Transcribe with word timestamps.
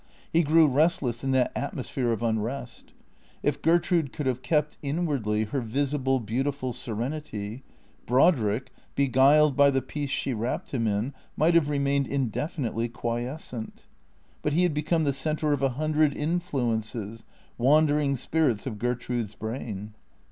He 0.33 0.41
grew 0.41 0.67
restless 0.67 1.23
in 1.23 1.29
that 1.33 1.51
atmosphere 1.55 2.11
of 2.11 2.23
unrest. 2.23 2.91
If 3.43 3.61
Gertrude 3.61 4.11
could 4.11 4.25
have 4.25 4.41
kept, 4.41 4.77
inwardly, 4.81 5.43
her 5.43 5.61
visible 5.61 6.19
beautiful 6.19 6.73
serenity, 6.73 7.61
Brodrick, 8.07 8.71
beguiled 8.95 9.55
by 9.55 9.69
the 9.69 9.83
peace 9.83 10.09
she 10.09 10.33
wrapped 10.33 10.71
him 10.71 10.87
in, 10.87 11.13
might 11.37 11.53
have 11.53 11.69
remained 11.69 12.07
indefinitely 12.07 12.89
quiescent. 12.89 13.85
But 14.41 14.53
he 14.53 14.63
had 14.63 14.73
become 14.73 15.03
the 15.03 15.13
centre 15.13 15.53
of 15.53 15.61
a 15.61 15.69
hundred 15.69 16.17
influences, 16.17 17.23
wandering 17.59 18.15
spirits 18.15 18.65
of 18.65 18.79
Gertrude's 18.79 19.35
brain. 19.35 19.93